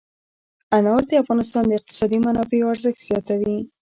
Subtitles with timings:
[0.77, 3.55] انار د افغانستان د اقتصادي منابعو ارزښت زیاتوي.